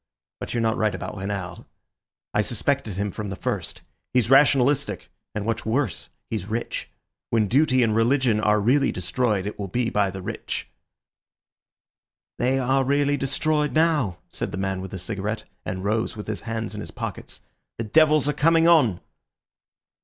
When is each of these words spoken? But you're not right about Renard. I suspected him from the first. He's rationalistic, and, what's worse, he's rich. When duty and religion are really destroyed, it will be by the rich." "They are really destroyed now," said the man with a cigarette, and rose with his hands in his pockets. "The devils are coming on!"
But 0.39 0.51
you're 0.55 0.61
not 0.63 0.77
right 0.77 0.95
about 0.95 1.15
Renard. 1.15 1.63
I 2.33 2.41
suspected 2.41 2.97
him 2.97 3.11
from 3.11 3.29
the 3.29 3.35
first. 3.35 3.81
He's 4.15 4.31
rationalistic, 4.31 5.11
and, 5.35 5.45
what's 5.45 5.63
worse, 5.63 6.09
he's 6.27 6.47
rich. 6.47 6.89
When 7.29 7.47
duty 7.47 7.83
and 7.83 7.95
religion 7.95 8.39
are 8.39 8.59
really 8.59 8.91
destroyed, 8.91 9.45
it 9.45 9.59
will 9.59 9.67
be 9.67 9.91
by 9.91 10.09
the 10.09 10.23
rich." 10.23 10.67
"They 12.39 12.57
are 12.57 12.83
really 12.83 13.15
destroyed 13.15 13.73
now," 13.73 14.17
said 14.27 14.51
the 14.51 14.57
man 14.57 14.81
with 14.81 14.91
a 14.95 14.97
cigarette, 14.97 15.43
and 15.67 15.83
rose 15.83 16.17
with 16.17 16.25
his 16.25 16.41
hands 16.49 16.73
in 16.73 16.81
his 16.81 16.89
pockets. 16.89 17.41
"The 17.77 17.83
devils 17.83 18.27
are 18.27 18.33
coming 18.33 18.67
on!" 18.67 19.01